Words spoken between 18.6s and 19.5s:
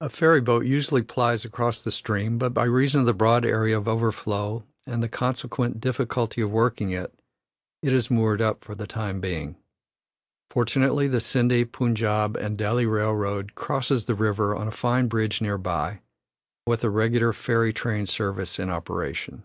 in operation.